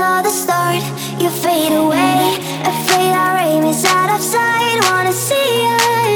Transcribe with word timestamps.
another 0.00 0.30
start. 0.30 0.82
You 1.20 1.28
fade 1.28 1.72
away, 1.72 2.38
afraid 2.64 3.12
our 3.12 3.36
aim 3.36 3.64
is 3.64 3.84
out 3.84 4.08
of 4.16 4.22
sight. 4.22 4.80
Wanna 4.88 5.12
see 5.12 5.64
you. 5.64 6.09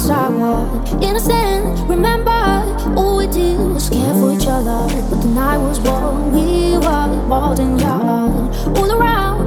Sidewalk, 0.00 0.88
I 0.88 0.94
was. 0.94 1.04
Innocent, 1.04 1.88
remember, 1.88 2.30
all 2.96 3.18
we 3.18 3.26
did 3.26 3.58
was 3.58 3.90
care 3.90 4.14
for 4.14 4.32
each 4.32 4.46
other. 4.46 4.88
But 5.10 5.20
the 5.20 5.28
night 5.28 5.58
was 5.58 5.78
warm, 5.80 6.32
we 6.32 6.78
were 6.78 7.28
wild 7.28 7.60
and 7.60 7.78
young. 7.78 8.48
All 8.76 8.92
around. 8.92 9.39